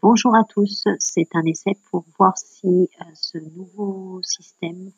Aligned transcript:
Bonjour 0.00 0.32
à 0.36 0.44
tous, 0.44 0.84
c'est 1.00 1.34
un 1.34 1.42
essai 1.44 1.72
pour 1.90 2.04
voir 2.18 2.38
si 2.38 2.68
euh, 3.00 3.04
ce 3.14 3.38
nouveau 3.38 4.20
système 4.22 4.92